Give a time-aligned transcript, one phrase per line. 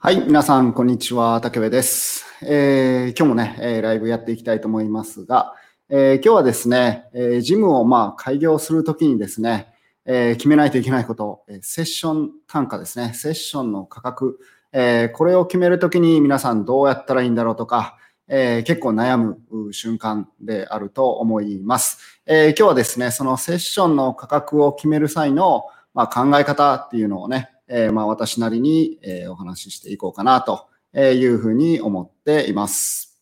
[0.00, 1.40] はい、皆さん、こんにちは。
[1.40, 2.24] 竹部です。
[2.42, 5.54] えー、今日もね、え、ライブやっていきたいと思いますが、
[5.88, 9.74] えー、今日はですね、え、ジムをまあ開業するときにですね、
[10.04, 14.38] えー、決めないといけないこと、え、セッション単価ですね、セッションの価格、
[14.72, 17.96] え、これを決めるときに皆さんどうやったらいいんだろうとか、
[18.28, 22.48] えー、結構悩む瞬間であると思います、えー。
[22.50, 33.20] 今日はですね、そのセッションの価格を決める際の、まあ、考え方っていうのをね、えー、まあ私なりに、えー、お話ししていこうかなというふうに思っています。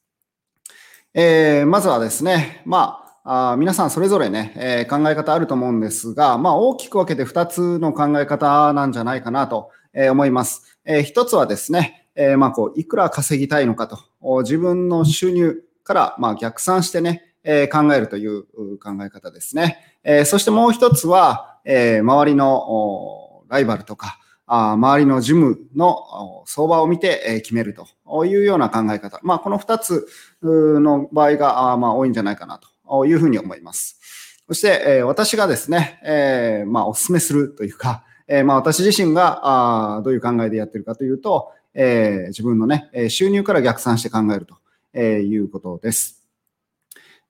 [1.15, 9.71] えー、まずはですね、まあ、あ皆さんそれぞれね、えー、考え方あると思うんですが、まあ大きく分けて2つの考え方なんじゃないかなと
[10.11, 10.79] 思います。
[10.85, 13.99] えー、1つはですね、えー、まあこう、いくら稼ぎたいのかと、
[14.43, 18.45] 自分の収入からまあ逆算してね、えー、考えるという
[18.79, 19.79] 考え方ですね。
[20.03, 29.19] えー、そしてもう一つは、えー、周りのライバルとか、あ周りのジムの相場を見て決めるというような考え方。
[29.23, 30.07] まあ、この2つ
[30.43, 33.99] の場合があまあ多いんじゃないかなというふうに思います。
[34.47, 46.17] そして、私がですね、えまあ、お勧めするというか、えまあ、私自身があどういう考えでやってるかというと、え自分のね、収入から逆算して考えるということです。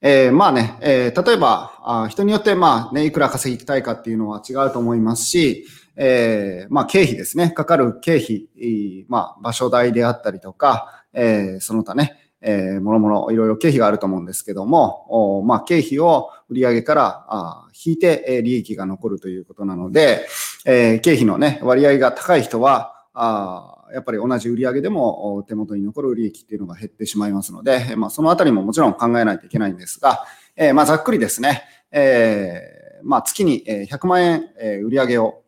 [0.03, 5.67] えー、まあね、えー、例えばあ、人によってまあね、いくら稼ぎたいかっていうのは違うと思いますし、
[5.97, 20.27] えー、まあ経費ですね、かかる経費、まあ場所代であったりとか、えー、その他ね、えー、もろもろいろいろ経費があると思うんですけども、おまあ経費を売上からあ引いて、え、利益が残るということなので、
[20.65, 30.25] えー、経費のね、割合が高い人は、あやっぱり同じ売上でも手元に残る利益っていうのが減ってしまいますので、まあ、そのあたりももちろん考えないといけないんですが、
[30.57, 35.43] えー、まあざっくりですね、えー、まあ月に100万円売上を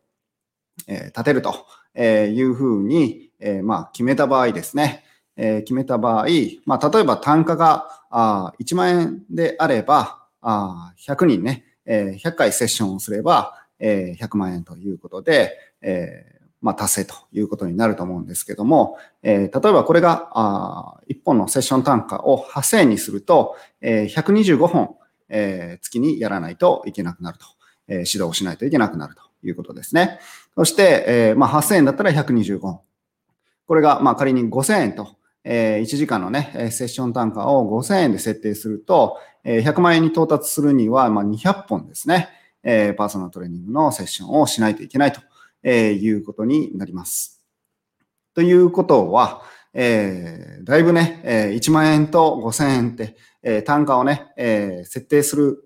[0.87, 5.05] え立てるとえいうふうに、えまあ決めた場合ですね、
[5.37, 6.27] え決めた場合、
[6.65, 24.97] まあ例えば単価があ1万円であれば、あ100人ね、え100回セッションをすればえ100万円ということで、えまあ、達成ということになると思うんですけども、えー、例えばこれが、あ1本のセッション単価を8000円にすると、えー、125本、
[25.29, 27.47] えー、月にやらないといけなくなると、
[27.87, 30.19] えー、指導しないといけなくなるということですね。
[30.59, 32.81] そして、えー、まあ、8000円だったら125本。
[33.67, 42.29] これが、まあ、仮に5000円と、えー、1時間のね、セッション単価を5000円で設定すると、えー、100万円に到達するには、まあ、200本ですね、
[42.63, 45.21] えー、パーソナルトレーニングのセッションをしないといけないと
[45.63, 47.43] えー、いうことになります。
[48.35, 49.43] ということは、
[49.75, 55.59] えー、だいぶね、えー、1万円と5000円って、えー、単価をね、えー、設定する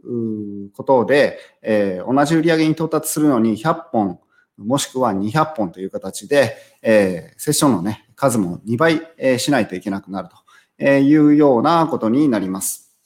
[0.74, 4.20] ことで、えー、同じ売り上げに到達するのに100本、
[4.64, 10.28] もしくは200本という形で、えー、セッションのね、数も2倍、えー、しないといけなくなる
[10.78, 12.96] というようなことになります。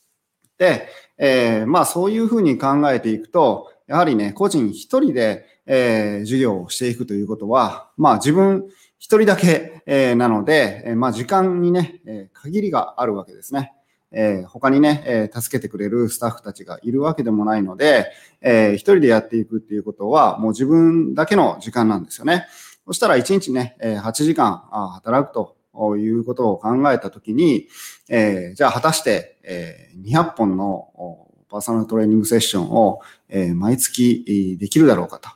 [0.59, 8.69] で、えー、まあそういうふうに考えていくと、やはりね、個人一人で、えー、授業をしていくということは、まあ自分
[8.99, 13.73] 一人だけ、えー、なので、えー、まあ時間にね、えー、限りがあるわけですね。
[14.19, 18.11] えー、他にね、えー、助けてくれるスタッフたちがいるわけでもないので、
[18.41, 22.47] えー、一人でやっていくっていうことは、もう自分だけの時間なんですよね。
[22.87, 25.57] そしたら1日ね、え、8時間働くと
[25.99, 27.69] いうことを考えたときに、
[28.09, 35.29] えー、じゃあ果たして、え、200本のパーソナルトレーニングセッションを、え、毎月できるだろうかと。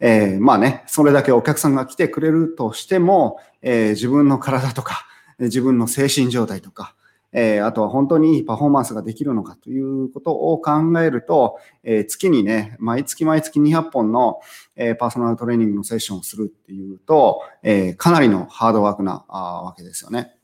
[0.00, 5.04] えー、まあね、それだけお客さんが来てくれるとしても、え、自分の体とか、
[5.38, 6.94] 自分の精神状態とか、
[7.32, 14.40] えー、あとは本当にいいパフォーマンスができるのかということを考えると、えー、月にね、毎月毎月200本の、
[14.76, 20.34] えー、パーソナルトレーニングのセッションをするっていうと、えー、かなりのハードワークなあわけですよね。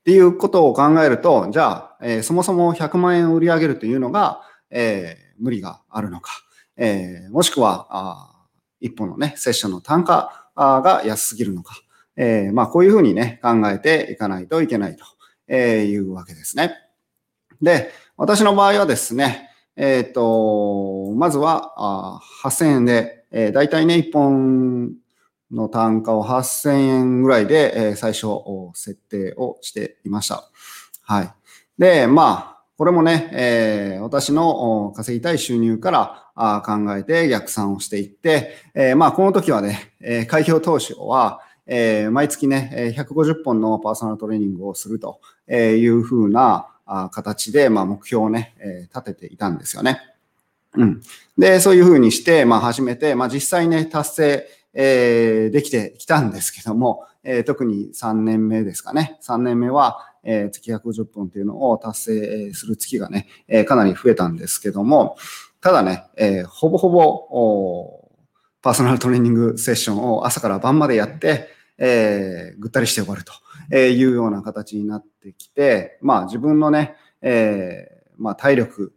[0.00, 6.32] っていうことを考えると、じゃあ、えー、そもそも100万円を売り上げるというのが、えー、無理があるのか、
[6.76, 8.36] えー、もしくは、あ
[8.80, 11.74] 一本のね、セッションの単価が安すぎるのか。
[12.16, 15.04] えー、まあ、こういうふうにね、考えていかないといけないと
[15.50, 16.76] えいうわけですね。
[17.60, 24.92] で、私の場合はですね、えっ、ー、と、まずは、8000円で、えー、大体ね、1本
[25.50, 28.26] の単価を8000円ぐらいで、えー、最初
[28.74, 30.44] 設定をしていました。
[31.02, 31.34] はい。
[31.78, 41.40] で、まあ、これもね、えー、私の稼ぎたい収入からあ考えて逆算をしていって、えー、まあ、この時はね、え、開票投資は、
[41.72, 46.66] えー、毎月ね、150本のパーソナルトレーニングをするというふうな
[47.12, 50.00] 形で、まあ、目標をね、え立てていたんですよね。
[50.74, 51.00] うん。
[51.38, 59.18] で、そういうふうにして、まあ、始めて、まあ、実際ね、達成、えー、できてきたんですけども、えー、特に3年目ですかね。
[59.22, 65.16] 3年目は、えー、月150本っていうのを達成する月がね、え、かなり増えたんですけども、
[65.60, 68.10] ただね、え、ほぼほぼ、
[68.62, 73.32] パーソナルトレーニングセッションを朝から晩までやって、えー、ぐったりして終わると
[73.74, 78.92] いうような形になってきて、まあ自分のね、えー、まあ体力、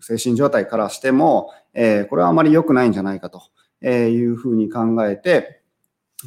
[0.00, 3.42] 精神状態からしても、えー、これはあまり良くないんじゃないかと
[3.86, 5.60] いうふうに考えて、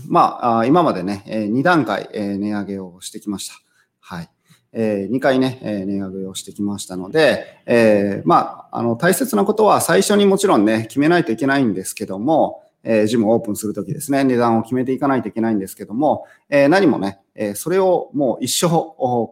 [0.07, 3.55] まあ、今までね、2段階値上げをしてきました。
[3.99, 4.29] はい。
[4.73, 18.67] え2回ね、え値上げをしてきましたので、えまあ、あの、大切なことは最初にもちろんね、決めないといけないんですけども、えジムをオープンするときですね、値段を決めていかないといけないんですけども、え何もね、えそれをもう一生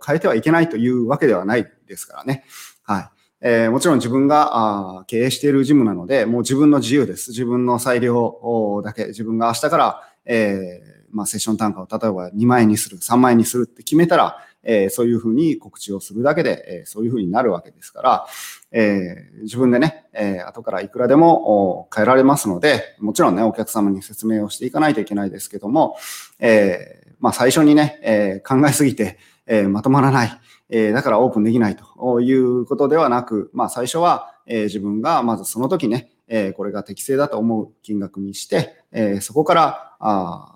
[0.06, 2.44] 変えてはいけないというわけではないですからね。
[2.82, 3.10] はい。
[3.46, 7.32] え、もちろん自分が経営しているジムなので、もう自分の自由です。
[7.32, 18.26] 自分の裁量だけ、自分が明日から、え、まあ、セッション単価を例えば2万円にする、3万円にするって決めたら、えー、そういうふうに告知をするだけで、えー、そういうふうになるわけですから、
[18.72, 25.98] えー、自分でね、えー、後からいくらでも変えられますので、もちろんね、お客様に説明をしていかないといけないですけども、
[26.40, 30.40] えー、まあ、最初にね、えー、考えすぎて、えー、まとまらない。
[30.70, 40.56] えー、だからオープンできないということではなく、まあ最初は、えー、自分がまずその時ね、えー、これが適正だと思う金額にして、えー、そこから、あ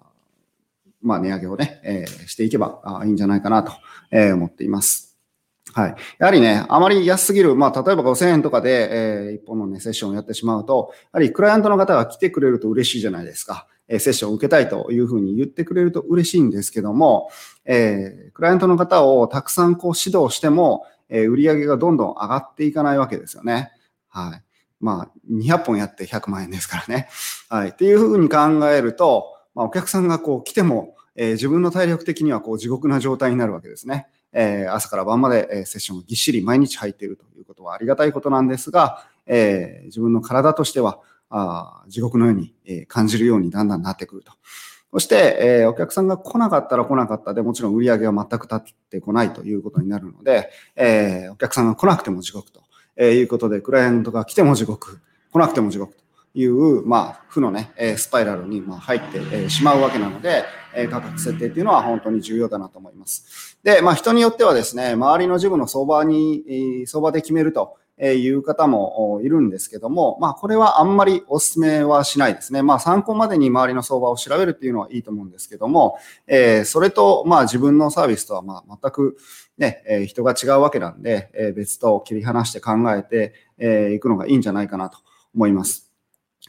[1.01, 3.71] まあ値上げをね、えー、していけばあいいんじゃないかなと、
[4.11, 5.17] えー、思っています。
[5.73, 5.95] はい。
[6.17, 13.67] やはりね、あまり安すぎる、まあ、例えば5000円とかで、えー、一本のね、セッションをやってしまうと、やはりクライアントの方が来てくれると嬉しいじゃないですか。
[13.87, 17.29] えセッションを受けたいというふうに言ってくれると嬉しいんですけども、
[17.65, 23.71] えー、クライアントの方をたくさんこう指導しても、えー、売り上げがどんどん上がっていかないわけですよね。
[24.09, 24.43] はい。
[24.79, 27.07] まあ、200本やって100万円ですからね。
[27.49, 27.69] はい。
[27.69, 28.37] っていうふうに考
[28.69, 34.07] えると、まあ、お客さんがこう来ても、えー、自分の体力的にはこう地獄な状態になるわけですね。
[34.31, 40.99] えー、朝から晩まで、えセッションがぎっしり毎日入っているということはありがたいことなんですが、えー、自分の体としては、
[41.31, 44.31] あ地獄のように、え感じるようにだんだんなってくると。
[44.93, 52.61] そして、えー、お客さんが来なかったら来なかったで、もちろん売り上げは全く立ってこないということになるので、えー、お客さんが来なくても地獄と、
[52.95, 54.99] えー、いうことで、クライアントが来ても地獄、
[55.31, 56.06] 来なくても地獄と
[56.39, 60.45] いう、まあ、負のね、スパイラルにま入ってしまうわけなので、
[60.89, 63.57] 価格設定っていうのは本当に重要だなと思います。
[63.63, 72.61] で、まあ、人によってはですね、周りのジムの相場に、相場で決めるとえいう方もいるんですけども、まあ、これはあんまりお勧めはしないですね。
[72.61, 75.97] まあ、参考までに周りの相場を調べるっていうのはいいと思うんですけども、
[76.27, 79.17] えー、それと、まあ、自分のサービスとは、まあ、全く
[79.57, 84.99] ね、え、人が違うわけなんで、え、別と切り離して考えて、えー、くのがいいんじゃないかなと
[85.33, 85.86] 思います。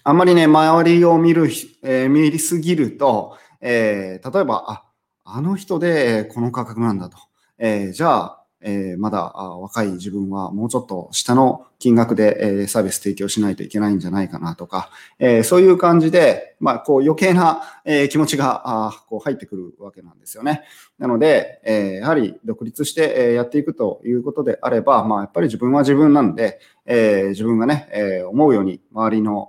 [0.04, 1.48] あんまりね、周りを見る、
[1.82, 4.84] えー、見すぎると、えー、例えば、あ、
[5.24, 7.18] あの人でこの価格なんだと。
[7.58, 14.90] えー、じゃあ、えー、まだ若い自分はもうちょっと下の金額で、え、サービス提供しないといけないんじゃないかなとか、
[15.20, 20.62] え、そういう感じで、まあ、こう余計な、え、気持ちがあこう入ってくるわけなんですよね。
[20.99, 29.49] なので、え、やはり独立して、え、やっていくということであれば、まあ、やっぱり自分は自分なんで、え、自分がね、え、思うように周りの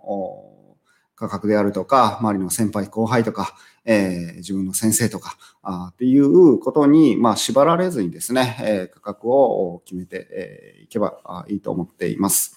[1.15, 3.55] 価格であるとか、周りの先輩後輩とか、
[3.91, 12.55] えー、自分の先生とかあっていうことに、まあ、縛られずにですね、えー、価格を決めてい、えー、けばいいと思っています。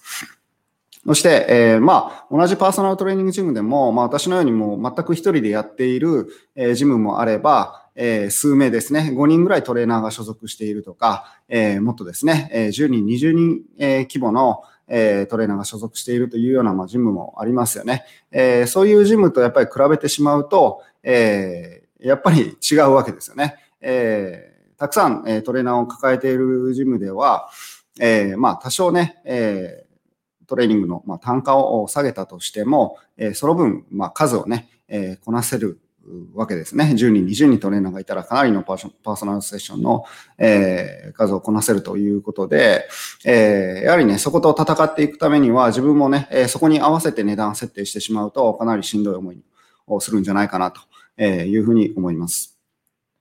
[1.06, 14.62] そして、えー、まあ、同じパーソナルトレーニングジムでも、まあ、私のようにもう全く一人でやっている、えー、ジムもあれば、えー、数名ですね、5人ぐらいトレーナーが所属しているとか、えー、もっとですね、えー、10人、20人、えー、規模の、
[14.94, 18.04] え、トレーナーが所属しているというような、ま、ジムもありますよね。
[18.30, 23.56] え、そういうジムとやっぱり比べてしまうと、え、やっぱり違うわけですよね。
[23.80, 27.48] え、たくさん、え、トレーナーを抱えているジムでは、
[28.00, 29.86] え、まあ多少ね、え、
[30.46, 35.80] トレーニングの、ま、単価を下げたとしても、え、その分、ま、数をね、え、こなせる
[36.34, 36.92] わけですね。
[36.96, 40.04] 10人、20人トレーナーがいたらかなりのパーソナルセッションの、
[40.38, 42.88] えー、数をこなせるということで、
[43.24, 49.42] えー、やはりね、そこと戦っていくためには自分もね、えー、そこに合わせて値段設定してしまうとかなりしんどい思い
[49.86, 50.80] をするんじゃないかなと
[51.22, 52.58] いうふうに思います。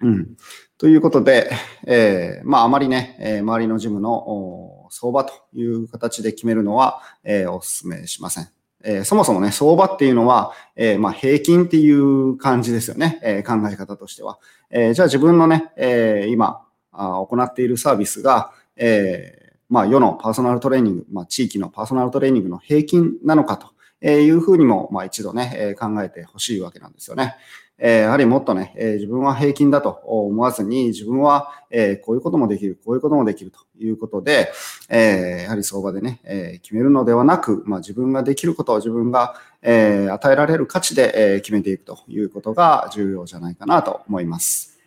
[0.01, 0.35] うん。
[0.77, 1.51] ということで、
[1.85, 8.60] えー、まああまりね、え、周りのジムの相場という形で決めるのは、え、お勧めしません。
[8.83, 13.19] えー、そもそもね、相場っていうのは、えー、まあ平均っていう感じですよね。
[13.23, 14.39] えー、考え方としては。
[14.69, 16.61] え、じゃあ自分のね、え、今
[16.91, 23.67] あ行っているサービスが、え、まあ世のパーソナルトレーニング、まあ地域のパーソナルトレーニングの平均なのかと
[24.01, 27.35] えいうふうにも、まあ一度ね、え考えてほしいわけなんですよね。
[27.83, 34.51] えやはりもっとね、え自分は平均だと思わずに、自分は、えこういうこともできる、こういうこともできるということで、
[34.87, 39.33] えやはり相場でね、え決めるのではなく、まあ、自分ができることを自分が、
[39.63, 44.79] え与えられる価値で、え決めていくということが重要じゃないかなと思います。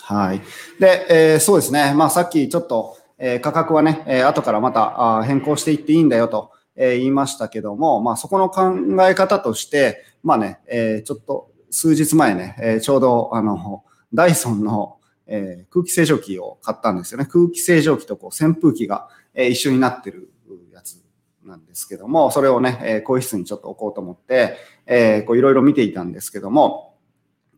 [0.00, 0.40] はい。
[0.80, 1.92] で、えそうですね。
[1.94, 8.72] まあさっきちょっと、え価格はね、え後からまた変更していっていいんだよと、え言いましたけども、まあそこの考
[9.06, 17.26] え方として、まあね、えちょっと数日前ね、えちょうどあの、ダイソンの、え空気清浄機を買ったんですよね。
[17.26, 20.30] 空気清浄機とこう扇風機が、え一緒になってる
[20.72, 21.02] やつ
[21.44, 26.94] なんですけども、それをね、え更衣室にちょっと置こうと思って、えこういろいろ見ていたんですけども、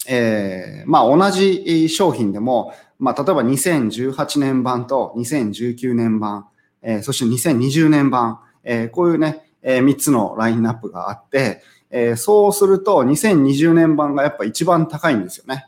[0.08, 6.48] えー、まあ同じ商品でも、まあ例えば2018年版と2019年版、
[6.82, 15.66] えー、そして2020年版、えー、こういうね、えー、3つのラインナップがあって、えー、そうすると2020年版がやっぱ一番高いんですよね。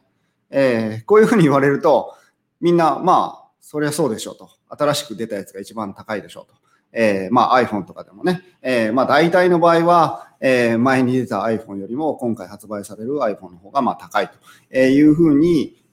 [0.51, 2.15] えー、こういうふうに言われると、
[2.61, 4.51] みんな、まあ、そりゃそうでしょうと。
[4.69, 6.59] 新しく出たやつが一番高いでしょうと。
[6.93, 14.31] えー、まあ iPhone とかでもね、えー、まあ大体の場合は、えー、前に出た iPhone よりも今回発売される iPhone の方がまあ高い
[14.71, 15.85] というふうに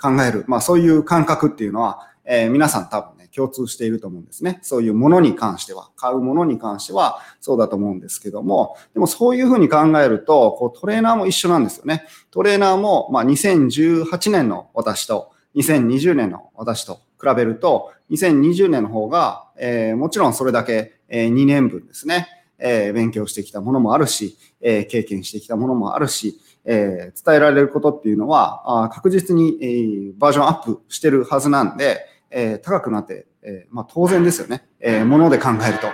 [0.00, 0.44] 考える。
[0.46, 4.58] まあそういう感覚っていうのは、えー、皆さん多分、共通していると思うんですね。
[4.62, 12.06] そういうものに関しては、買うものに関してはそうだと思うんですけども、でもそういうふうに考えると、こうトレーナーも一緒なんですよね。
[12.30, 22.28] トレーナーも、まあ2018年の私と2020年の私と比べると、2020年の方が、えー、もちろんそれだけ、えー、2年分ですね、
[22.58, 34.66] えー、勉強してきたものもあるし、え、経験してきたものもあるし、え、伝えられることっていうのは、あ確実に、え、バージョンアップしてるはずなんで、えー、高くなって、えー、まあ当然ですよね。
[34.80, 35.88] えー、もので考えると。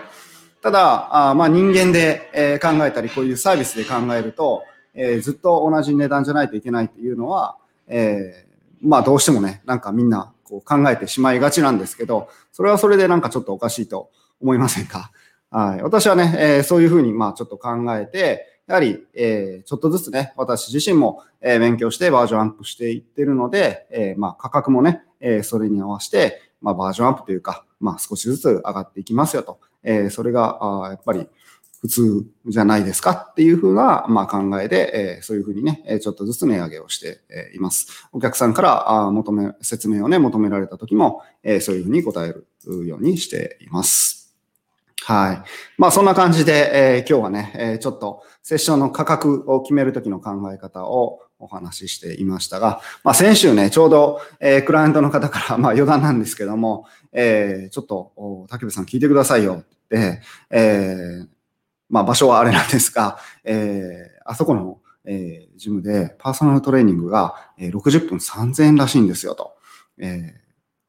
[0.62, 4.62] ただ、あまあ人間で、え、考えたり、こういうサービスで考えると、
[4.94, 7.56] え、ずっと同じ値段じゃないといけないっていうのは、
[7.88, 8.46] え、
[8.80, 14.10] まあどうしてもね、なんかみんなこう考えてしまいがちなんですけど、それはそれでなんかちょっとおかしいと
[14.40, 15.10] 思いませんか？
[15.50, 15.82] はい。
[15.82, 29.60] 私はね、え、そういうふうにまあちょっと考えて、やはり、えー、ちょっとずつね、私自身も、えー、勉強してバージョンアップしていってるので、えー、まあ価格もね、え、それに合わせて、まあバージョンアップというか、まあ少しずつ上がっていきますよと。
[29.82, 31.28] え、それが、あやっぱり、
[31.80, 37.22] 普通じゃないですかっていうふうな、まあ、考えで、え、そういうふうにね、ちょっとずつ値上げをして
[37.56, 38.08] います。
[38.12, 44.32] お客さんからあ求め、説明をね、求められた時も、え、そういうふうに答えるようにしています。
[45.04, 45.42] はい。
[45.76, 61.26] まあそんな感じで、え、今日はね、え、ちょっとセッションの価格を決めるときの考え方をお話ししていましたが、まあ先週ね、ちょうど、えー、クライアントの方から、まあ余談なんですけども、えー、ちょっと、竹部さん聞いてくださいよって、えー、
[61.90, 69.54] まあ場所はあれなんですが、えー、あそこの、えー、ジムでパーソナルトレーニングが、えー、60分3000円らしいんですよと。
[69.98, 70.34] え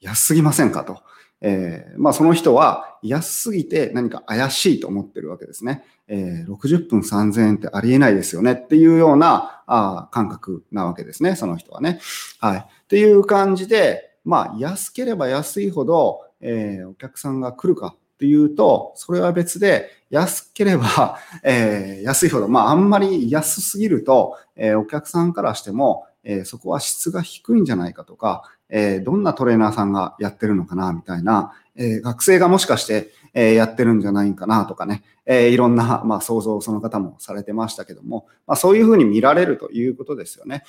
[0.02, 1.02] ー、安すぎませんかと。
[1.44, 5.84] えー、まあその人は安すぎて何か怪しいと思ってるわけですね。
[6.08, 12.00] えー、60分3000円ってありえないですよねっていうようなあ感覚なわけですね、その人はね。
[12.40, 12.58] はい。
[12.58, 40.64] っていう感じで、まあ安ければ安いほど、えー、お客さんが来るかっていうと、それは別で、安ければ、 えー、安いほど、まあ、あんまり安すぎると、えー、お客さんからしても、え、そこは質が低いんじゃないかとか、え、どんなトレーナーさんがやってるのかな、みたいな、え、学生がもしかして、え、やってるんじゃないかなとかね、えー、いろんな、ま、想像をその方もされてましたけども、ま、そういうふうに見られるということですよね。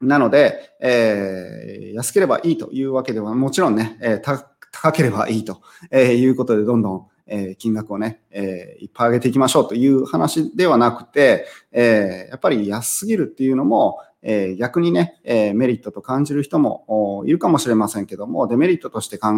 [0.00, 19.34] なので、えー、安ければいいというわけではもちろんね、え、高ければいいということで、どんどんえ金額をね、えいっぱい上げていきましょうという話ではなくて、えやっぱり安すぎるっていうのも、え逆にね、えメリットと感じる人もいるかもしれませんけども、デメリットとして考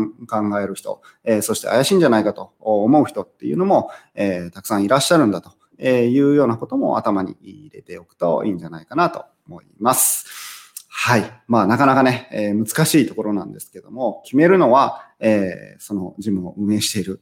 [0.60, 10.57] える人、えそして怪しいんじゃないかと思う人っていうのも、えたくさんいらっしゃるんだというようなことも頭に入れておくといいんじゃないかなと思います。
[11.00, 11.32] はい。
[11.46, 17.20] まあ、なかなかね、えー、難しいところなんですけども、決めるのは、えー、そのジムを運営している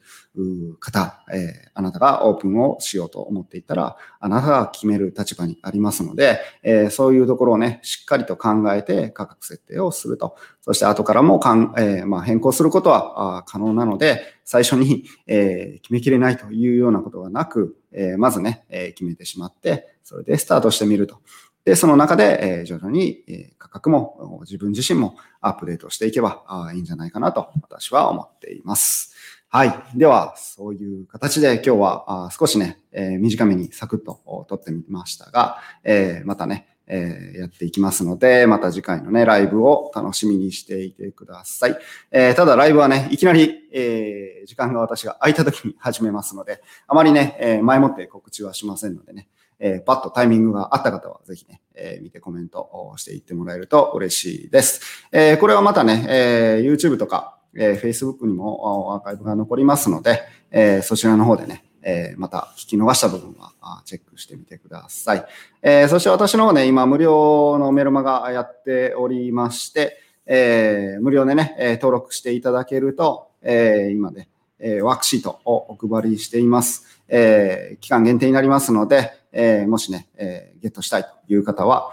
[0.80, 10.36] 方、えー、あなたがオープンをしようと思っていたら、あなたが決める立場にありますので、え、そういうところをね、しっかりと考えて価格設定をすると。
[10.62, 21.20] そして後からもかん、えまあ、変更することは可能なので、最初に、え、決めきれないというようなことがなく、え、まずね、え、決めてしまって、それでスタートしてみると。
[21.66, 29.12] で、その中で、え徐々に、え価格も自分自身もアップデートしていけばあいいんじゃないかなと私は思っています。
[29.48, 29.74] はい。
[29.96, 41.76] では、そういう形で今日はあ少しね、えー、短めにサクッと撮ってみましたが、えー、またね、えー、やっていきますので、また次回のね、ライブを楽しみにしていてください。
[42.12, 49.26] えー、ただライブはね、いきなり、えー、時間が私が空いた時に始めますので、あまりね、えー、前もって告知はしませんのでね、
[49.58, 55.08] えー、パッとタイミングがあった方はぜひね、えー、見てコメントをしていってもらえると嬉しいです。
[55.12, 65.24] えー、これはまたね、えー、YouTube とか、えー、Facebook にもアーカイブが残りますので、えー、そちらの方でね、えー、また聞き逃した部分はチェックしてみてください。
[65.62, 76.84] えー、そして私の方ね、今無料のメルマガやっておりまして、えー、無料でね、え登録していただけると、え今ね、えワークシートをお配りしています。
[77.08, 81.90] え期間限定になりますので、えもしね、えゲットしたいという方は、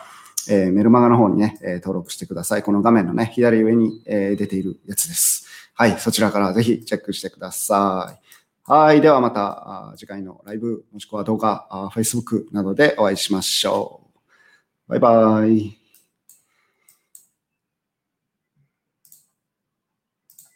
[0.50, 2.64] えメルマガの方にね、え登録してください。
[2.64, 5.46] この画面のね、左上に、え出ているやつです。
[5.76, 8.24] はい、そちらからぜひチェックしてください。
[8.66, 14.02] はい、ではまた次回のライブ、もしくは動画、Facebook などでお会いしましょ
[14.88, 14.90] う。
[14.90, 15.83] バイバイ。